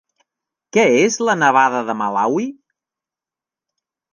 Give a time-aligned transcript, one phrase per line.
[0.77, 2.49] Què és la nevada de Malawi?